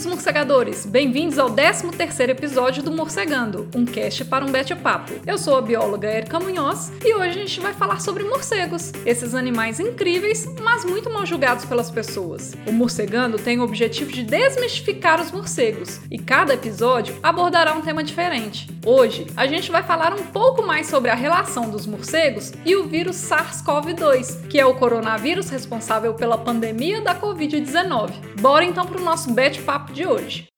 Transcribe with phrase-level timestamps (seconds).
[0.00, 0.86] Queridos morcegadores!
[0.86, 5.12] Bem-vindos ao 13º episódio do Morcegando, um cast para um bate-papo.
[5.26, 9.34] Eu sou a bióloga Erika Munhoz e hoje a gente vai falar sobre morcegos, esses
[9.34, 12.54] animais incríveis, mas muito mal julgados pelas pessoas.
[12.66, 18.02] O Morcegando tem o objetivo de desmistificar os morcegos e cada episódio abordará um tema
[18.02, 18.70] diferente.
[18.86, 22.86] Hoje, a gente vai falar um pouco mais sobre a relação dos morcegos e o
[22.88, 28.12] vírus SARS-CoV-2, que é o coronavírus responsável pela pandemia da Covid-19.
[28.40, 30.48] Bora então para o nosso bate-papo papo de hoje.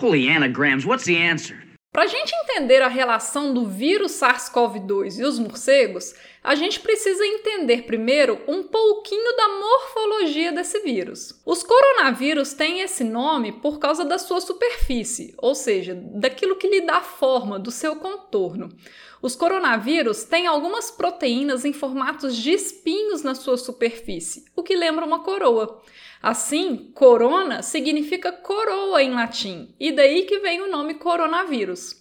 [0.00, 1.56] Holy anagrams, what's the answer?
[1.92, 7.24] Para a gente entender a relação do vírus SARS-CoV-2 e os morcegos, a gente precisa
[7.26, 11.40] entender primeiro um pouquinho da morfologia desse vírus.
[11.44, 16.82] Os coronavírus têm esse nome por causa da sua superfície, ou seja, daquilo que lhe
[16.82, 18.68] dá forma, do seu contorno.
[19.20, 25.04] Os coronavírus têm algumas proteínas em formatos de espinhos na sua superfície, o que lembra
[25.04, 25.82] uma coroa.
[26.22, 31.96] Assim, corona significa coroa em latim, e daí que vem o nome coronavírus.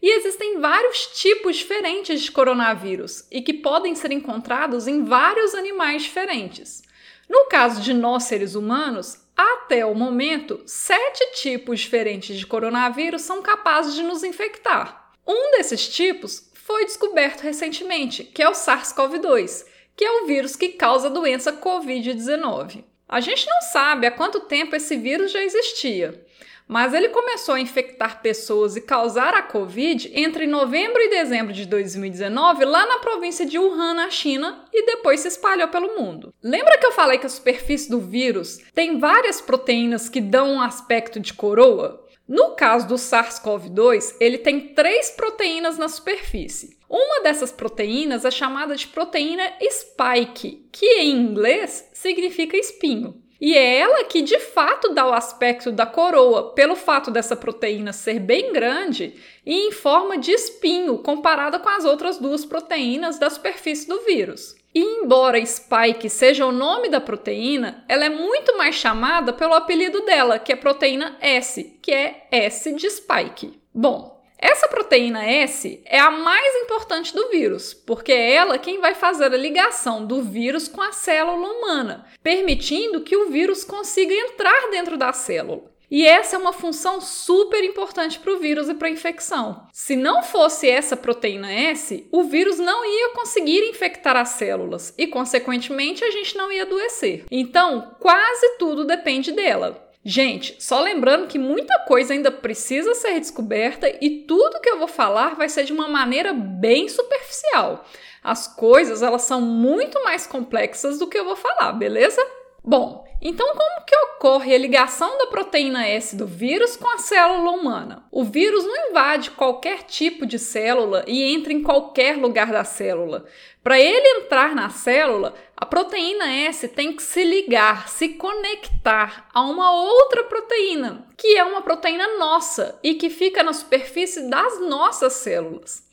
[0.00, 6.02] E existem vários tipos diferentes de coronavírus e que podem ser encontrados em vários animais
[6.02, 6.82] diferentes.
[7.28, 13.42] No caso de nós seres humanos, até o momento, sete tipos diferentes de coronavírus são
[13.42, 15.10] capazes de nos infectar.
[15.26, 20.70] Um desses tipos foi descoberto recentemente, que é o SARS-CoV-2, que é o vírus que
[20.70, 22.84] causa a doença Covid-19.
[23.06, 26.24] A gente não sabe há quanto tempo esse vírus já existia,
[26.66, 31.66] mas ele começou a infectar pessoas e causar a Covid entre novembro e dezembro de
[31.66, 36.32] 2019 lá na província de Wuhan, na China, e depois se espalhou pelo mundo.
[36.42, 40.60] Lembra que eu falei que a superfície do vírus tem várias proteínas que dão um
[40.62, 42.03] aspecto de coroa?
[42.26, 46.78] No caso do SARS-CoV-2, ele tem três proteínas na superfície.
[46.88, 53.22] Uma dessas proteínas é chamada de proteína spike, que em inglês significa espinho.
[53.40, 57.92] E é ela que de fato dá o aspecto da coroa, pelo fato dessa proteína
[57.92, 63.28] ser bem grande e em forma de espinho comparada com as outras duas proteínas da
[63.28, 64.56] superfície do vírus.
[64.74, 70.00] E embora spike seja o nome da proteína, ela é muito mais chamada pelo apelido
[70.00, 73.60] dela, que é proteína S, que é S de spike.
[73.72, 78.94] Bom, essa proteína S é a mais importante do vírus, porque é ela quem vai
[78.94, 84.70] fazer a ligação do vírus com a célula humana, permitindo que o vírus consiga entrar
[84.70, 85.73] dentro da célula.
[85.90, 89.66] E essa é uma função super importante para o vírus e para a infecção.
[89.72, 95.06] Se não fosse essa proteína S, o vírus não ia conseguir infectar as células e,
[95.06, 97.24] consequentemente, a gente não ia adoecer.
[97.30, 99.84] Então, quase tudo depende dela.
[100.06, 104.88] Gente, só lembrando que muita coisa ainda precisa ser descoberta e tudo que eu vou
[104.88, 107.86] falar vai ser de uma maneira bem superficial.
[108.22, 112.20] As coisas, elas são muito mais complexas do que eu vou falar, beleza?
[112.62, 117.52] Bom, então como que ocorre a ligação da proteína S do vírus com a célula
[117.52, 118.04] humana?
[118.10, 123.24] O vírus não invade qualquer tipo de célula e entra em qualquer lugar da célula.
[123.62, 129.40] Para ele entrar na célula, a proteína S tem que se ligar, se conectar a
[129.40, 135.14] uma outra proteína, que é uma proteína nossa e que fica na superfície das nossas
[135.14, 135.83] células.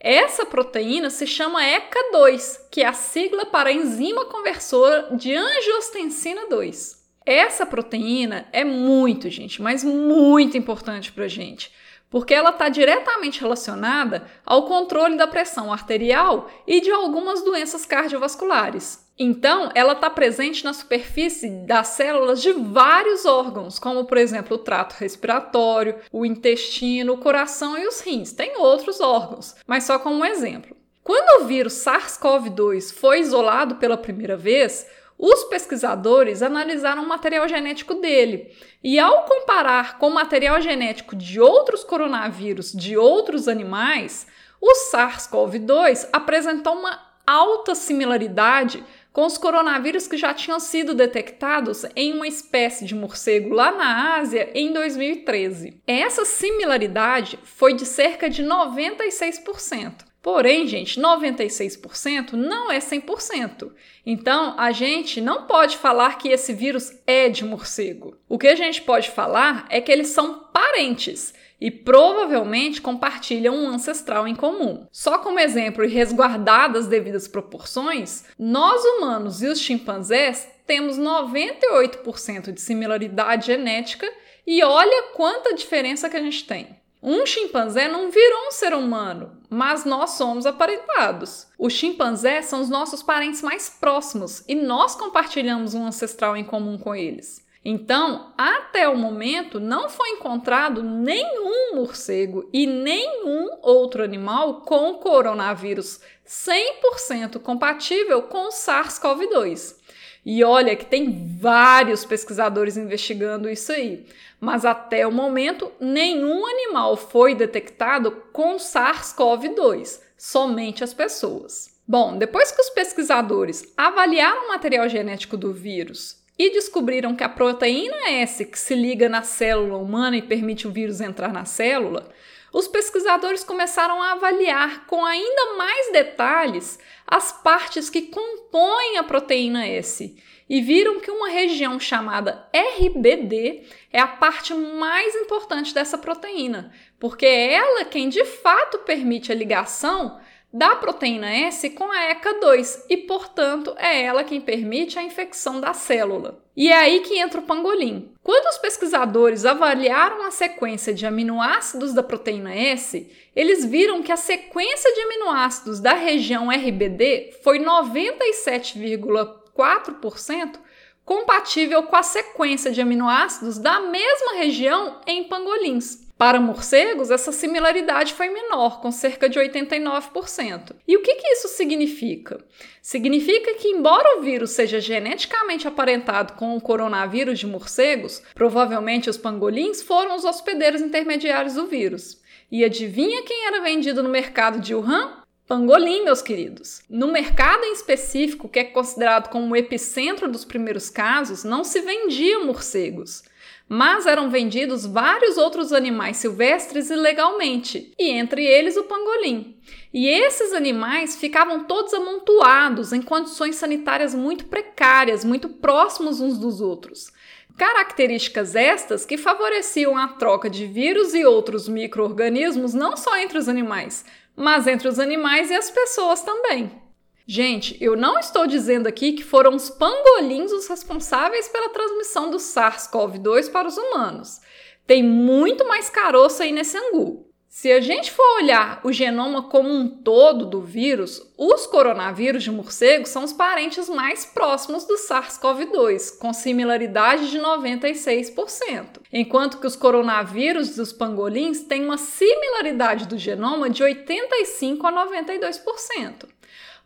[0.00, 6.98] Essa proteína se chama ECA2, que é a sigla para enzima conversora de angiostensina 2.
[7.26, 11.72] Essa proteína é muito, gente, mas muito importante para a gente,
[12.10, 19.06] porque ela está diretamente relacionada ao controle da pressão arterial e de algumas doenças cardiovasculares.
[19.18, 24.60] Então, ela está presente na superfície das células de vários órgãos, como por exemplo o
[24.60, 28.32] trato respiratório, o intestino, o coração e os rins.
[28.32, 30.76] Tem outros órgãos, mas só como um exemplo.
[31.02, 34.86] Quando o vírus SARS-CoV-2 foi isolado pela primeira vez,
[35.18, 41.40] os pesquisadores analisaram o material genético dele e, ao comparar com o material genético de
[41.40, 44.26] outros coronavírus de outros animais,
[44.60, 48.82] o SARS-CoV-2 apresentou uma alta similaridade
[49.12, 54.16] com os coronavírus que já tinham sido detectados em uma espécie de morcego lá na
[54.16, 55.82] Ásia em 2013.
[55.86, 60.07] Essa similaridade foi de cerca de 96%.
[60.30, 63.72] Porém, gente, 96% não é 100%.
[64.04, 68.14] Então, a gente não pode falar que esse vírus é de morcego.
[68.28, 73.68] O que a gente pode falar é que eles são parentes e provavelmente compartilham um
[73.68, 74.86] ancestral em comum.
[74.92, 82.60] Só como exemplo e resguardadas devidas proporções, nós humanos e os chimpanzés temos 98% de
[82.60, 84.06] similaridade genética
[84.46, 86.77] e olha quanta diferença que a gente tem.
[87.02, 91.46] Um chimpanzé não virou um ser humano, mas nós somos aparentados.
[91.56, 96.76] Os chimpanzés são os nossos parentes mais próximos e nós compartilhamos um ancestral em comum
[96.76, 97.46] com eles.
[97.64, 106.00] Então, até o momento, não foi encontrado nenhum morcego e nenhum outro animal com coronavírus
[106.26, 109.76] 100% compatível com o SARS-CoV-2.
[110.24, 114.06] E olha que tem vários pesquisadores investigando isso aí,
[114.40, 121.76] mas até o momento nenhum animal foi detectado com SARS-CoV-2, somente as pessoas.
[121.86, 127.28] Bom, depois que os pesquisadores avaliaram o material genético do vírus e descobriram que a
[127.28, 132.10] proteína S que se liga na célula humana e permite o vírus entrar na célula,
[132.52, 139.66] os pesquisadores começaram a avaliar com ainda mais detalhes as partes que compõem a proteína
[139.66, 140.16] S
[140.48, 147.26] e viram que uma região chamada RBD é a parte mais importante dessa proteína, porque
[147.26, 150.18] é ela quem de fato permite a ligação
[150.52, 155.74] da proteína S com a ECA2 e, portanto, é ela quem permite a infecção da
[155.74, 156.42] célula.
[156.56, 158.14] E é aí que entra o pangolim.
[158.22, 163.06] Quando os pesquisadores avaliaram a sequência de aminoácidos da proteína S,
[163.36, 170.58] eles viram que a sequência de aminoácidos da região RBD foi 97,4%
[171.04, 176.07] compatível com a sequência de aminoácidos da mesma região em pangolins.
[176.18, 180.74] Para morcegos, essa similaridade foi menor, com cerca de 89%.
[180.86, 182.44] E o que, que isso significa?
[182.82, 189.16] Significa que, embora o vírus seja geneticamente aparentado com o coronavírus de morcegos, provavelmente os
[189.16, 192.20] pangolins foram os hospedeiros intermediários do vírus.
[192.50, 195.22] E adivinha quem era vendido no mercado de Wuhan?
[195.46, 196.82] Pangolim, meus queridos.
[196.90, 201.80] No mercado em específico, que é considerado como o epicentro dos primeiros casos, não se
[201.80, 203.22] vendiam morcegos
[203.68, 209.56] mas eram vendidos vários outros animais silvestres ilegalmente, e entre eles o pangolim.
[209.92, 216.60] E esses animais ficavam todos amontoados em condições sanitárias muito precárias, muito próximos uns dos
[216.60, 217.12] outros.
[217.56, 223.48] Características estas que favoreciam a troca de vírus e outros micro-organismos não só entre os
[223.48, 224.04] animais,
[224.36, 226.87] mas entre os animais e as pessoas também.
[227.30, 232.38] Gente, eu não estou dizendo aqui que foram os pangolins os responsáveis pela transmissão do
[232.38, 234.40] SARS-CoV-2 para os humanos.
[234.86, 237.28] Tem muito mais caroço aí nesse angu.
[237.46, 242.50] Se a gente for olhar o genoma como um todo do vírus, os coronavírus de
[242.50, 249.76] morcego são os parentes mais próximos do SARS-CoV-2, com similaridade de 96%, enquanto que os
[249.76, 256.37] coronavírus dos pangolins têm uma similaridade do genoma de 85 a 92%.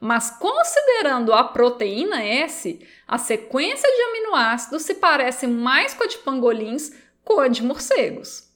[0.05, 6.19] Mas considerando a proteína S, a sequência de aminoácidos se parece mais com a de
[6.19, 6.91] pangolins
[7.25, 8.51] com a de morcegos.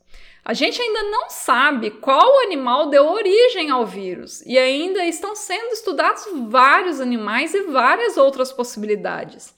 [0.45, 5.73] A gente ainda não sabe qual animal deu origem ao vírus e ainda estão sendo
[5.73, 9.55] estudados vários animais e várias outras possibilidades.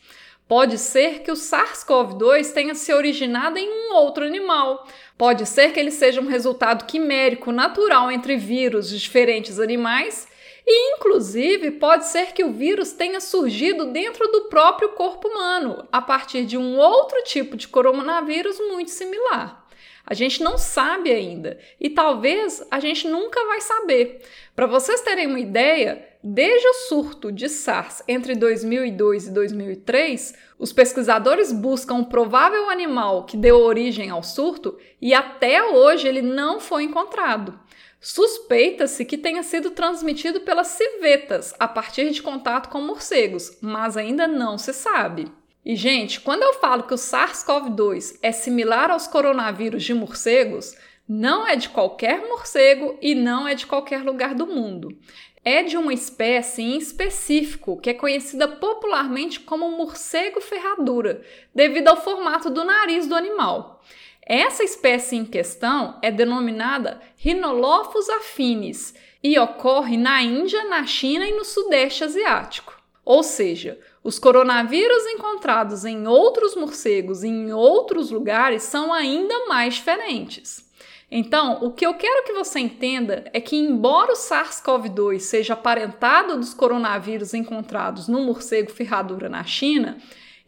[0.47, 4.87] Pode ser que o SARS-CoV-2 tenha se originado em um outro animal.
[5.17, 10.28] Pode ser que ele seja um resultado quimérico natural entre vírus de diferentes animais
[10.71, 16.03] e, inclusive, pode ser que o vírus tenha surgido dentro do próprio corpo humano, a
[16.03, 19.67] partir de um outro tipo de coronavírus muito similar.
[20.05, 24.21] A gente não sabe ainda e talvez a gente nunca vai saber.
[24.55, 30.73] Para vocês terem uma ideia, desde o surto de SARS entre 2002 e 2003, os
[30.73, 36.61] pesquisadores buscam o provável animal que deu origem ao surto e até hoje ele não
[36.61, 37.59] foi encontrado.
[38.01, 44.29] Suspeita-se que tenha sido transmitido pelas civetas a partir de contato com morcegos, mas ainda
[44.29, 45.27] não se sabe.
[45.65, 50.77] E, gente, quando eu falo que o SARS-CoV-2 é similar aos coronavírus de morcegos,
[51.09, 54.97] não é de qualquer morcego e não é de qualquer lugar do mundo.
[55.45, 61.23] É de uma espécie em específico que é conhecida popularmente como morcego ferradura,
[61.55, 63.83] devido ao formato do nariz do animal.
[64.29, 68.95] Essa espécie em questão é denominada Rhinolophus affinis
[69.25, 72.77] e ocorre na Índia, na China e no Sudeste Asiático.
[73.07, 79.77] Ou seja, os coronavírus encontrados em outros morcegos e em outros lugares são ainda mais
[79.77, 80.69] diferentes.
[81.11, 86.37] Então, o que eu quero que você entenda é que, embora o SARS-CoV-2 seja aparentado
[86.37, 89.97] dos coronavírus encontrados no morcego ferradura na China,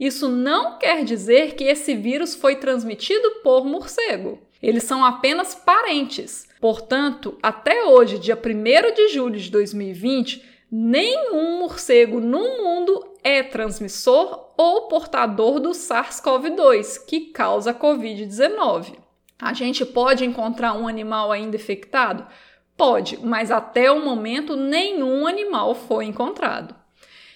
[0.01, 4.41] isso não quer dizer que esse vírus foi transmitido por morcego.
[4.63, 6.49] Eles são apenas parentes.
[6.59, 10.43] Portanto, até hoje, dia 1 de julho de 2020,
[10.73, 18.95] nenhum morcego no mundo é transmissor ou portador do SARS-CoV-2, que causa Covid-19.
[19.39, 22.27] A gente pode encontrar um animal ainda infectado?
[22.75, 26.75] Pode, mas até o momento nenhum animal foi encontrado.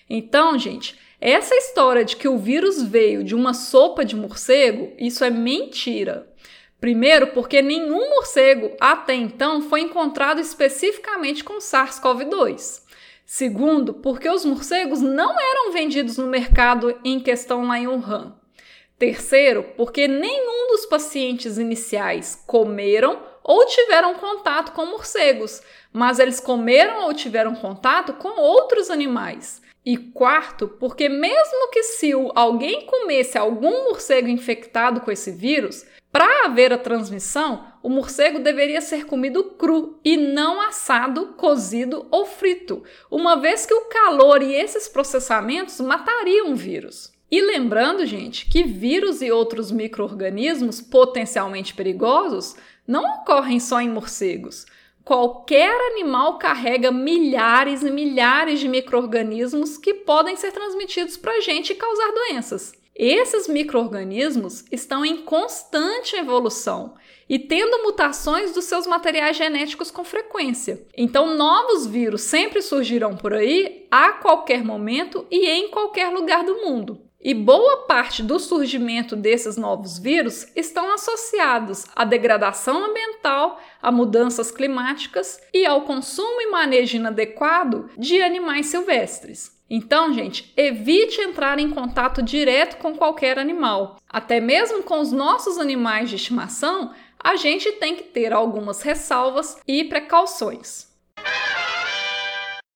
[0.09, 5.25] Então, gente, essa história de que o vírus veio de uma sopa de morcego, isso
[5.25, 6.28] é mentira.
[6.80, 12.83] Primeiro, porque nenhum morcego até então foi encontrado especificamente com SARS-CoV-2.
[13.25, 18.35] Segundo, porque os morcegos não eram vendidos no mercado em questão lá em Wuhan.
[18.99, 27.04] Terceiro, porque nenhum dos pacientes iniciais comeram ou tiveram contato com morcegos, mas eles comeram
[27.04, 29.62] ou tiveram contato com outros animais.
[29.84, 36.46] E quarto, porque mesmo que se alguém comesse algum morcego infectado com esse vírus, para
[36.46, 42.82] haver a transmissão, o morcego deveria ser comido cru e não assado, cozido ou frito,
[43.10, 47.12] uma vez que o calor e esses processamentos matariam o vírus.
[47.30, 52.54] E lembrando, gente, que vírus e outros micro-organismos potencialmente perigosos
[52.86, 54.66] não ocorrem só em morcegos.
[55.04, 61.73] Qualquer animal carrega milhares e milhares de micro-organismos que podem ser transmitidos para a gente
[61.73, 62.73] e causar doenças.
[62.96, 66.94] Esses micro-organismos estão em constante evolução
[67.28, 70.87] e tendo mutações dos seus materiais genéticos com frequência.
[70.96, 76.62] Então, novos vírus sempre surgirão por aí a qualquer momento e em qualquer lugar do
[76.62, 77.03] mundo.
[77.24, 84.50] E boa parte do surgimento desses novos vírus estão associados à degradação ambiental, a mudanças
[84.50, 89.58] climáticas e ao consumo e manejo inadequado de animais silvestres.
[89.70, 93.96] Então, gente, evite entrar em contato direto com qualquer animal.
[94.06, 99.56] Até mesmo com os nossos animais de estimação, a gente tem que ter algumas ressalvas
[99.66, 100.92] e precauções.